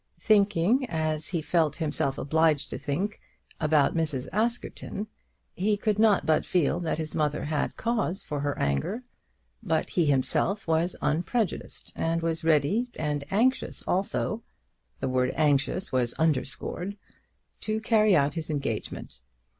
Thinking, 0.19 0.89
as 0.89 1.27
he 1.27 1.43
felt 1.43 1.75
himself 1.75 2.17
obliged 2.17 2.71
to 2.71 2.79
think, 2.79 3.21
about 3.59 3.93
Mrs. 3.93 4.27
Askerton, 4.33 5.05
he 5.53 5.77
could 5.77 5.99
not 5.99 6.25
but 6.25 6.43
feel 6.43 6.79
that 6.79 6.97
his 6.97 7.13
mother 7.13 7.43
had 7.45 7.77
cause 7.77 8.23
for 8.23 8.39
her 8.39 8.57
anger. 8.57 9.03
But 9.61 9.91
he 9.91 10.07
himself 10.07 10.67
was 10.67 10.95
unprejudiced, 11.03 11.93
and 11.95 12.19
was 12.23 12.43
ready, 12.43 12.87
and 12.95 13.23
anxious 13.29 13.87
also, 13.87 14.41
the 14.99 15.07
word 15.09 15.33
anxious 15.35 15.91
was 15.91 16.13
underscored, 16.15 16.97
to 17.59 17.79
carry 17.79 18.15
out 18.15 18.33
his 18.33 18.49
engagement. 18.49 19.19